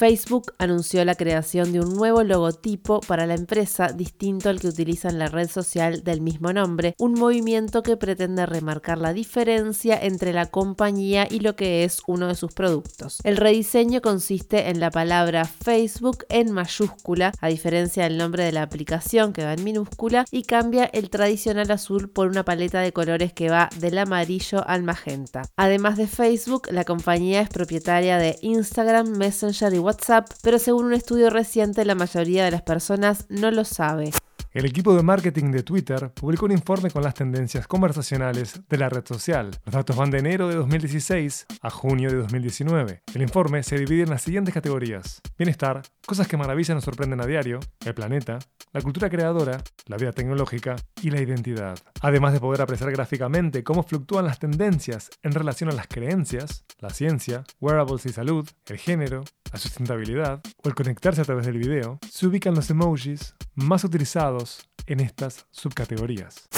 [0.00, 5.10] Facebook anunció la creación de un nuevo logotipo para la empresa distinto al que utiliza
[5.10, 10.32] en la red social del mismo nombre, un movimiento que pretende remarcar la diferencia entre
[10.32, 13.18] la compañía y lo que es uno de sus productos.
[13.24, 18.62] El rediseño consiste en la palabra Facebook en mayúscula, a diferencia del nombre de la
[18.62, 23.34] aplicación que va en minúscula, y cambia el tradicional azul por una paleta de colores
[23.34, 25.42] que va del amarillo al magenta.
[25.56, 30.84] Además de Facebook, la compañía es propietaria de Instagram, Messenger y WhatsApp WhatsApp, pero según
[30.86, 34.12] un estudio reciente la mayoría de las personas no lo sabe.
[34.52, 38.88] El equipo de marketing de Twitter publicó un informe con las tendencias conversacionales de la
[38.88, 39.52] red social.
[39.64, 43.02] Los datos van de enero de 2016 a junio de 2019.
[43.14, 45.20] El informe se divide en las siguientes categorías.
[45.38, 48.40] Bienestar, cosas que maravillan o sorprenden a diario, el planeta,
[48.72, 51.78] la cultura creadora, la vida tecnológica y la identidad.
[52.00, 56.90] Además de poder apreciar gráficamente cómo fluctúan las tendencias en relación a las creencias, la
[56.90, 61.98] ciencia, wearables y salud, el género, la sustentabilidad o el conectarse a través del video,
[62.08, 66.48] se ubican los emojis más utilizados en estas subcategorías.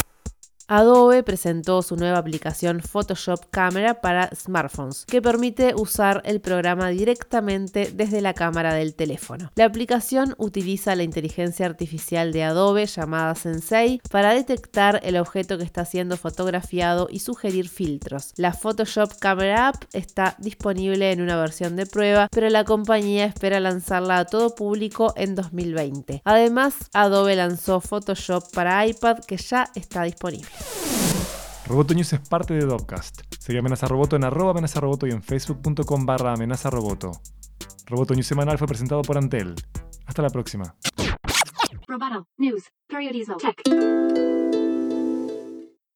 [0.74, 7.92] Adobe presentó su nueva aplicación Photoshop Camera para smartphones, que permite usar el programa directamente
[7.94, 9.52] desde la cámara del teléfono.
[9.54, 15.64] La aplicación utiliza la inteligencia artificial de Adobe llamada Sensei para detectar el objeto que
[15.64, 18.32] está siendo fotografiado y sugerir filtros.
[18.36, 23.60] La Photoshop Camera App está disponible en una versión de prueba, pero la compañía espera
[23.60, 26.22] lanzarla a todo público en 2020.
[26.24, 30.48] Además, Adobe lanzó Photoshop para iPad que ya está disponible.
[31.66, 33.22] Roboto News es parte de Dopcast.
[33.38, 37.12] Sigue Amenaza Roboto en arroba amenaza roboto y en facebook.com barra amenaza roboto.
[37.86, 39.54] Roboto News semanal fue presentado por Antel.
[40.06, 40.74] Hasta la próxima.
[41.86, 42.64] Roboto News.